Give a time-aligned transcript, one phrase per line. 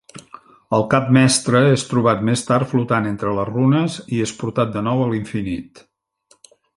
[0.77, 4.83] El cap mestre és trobat més tard flotant entre les runes, i és portat de
[4.89, 5.85] nou a l'"infinit".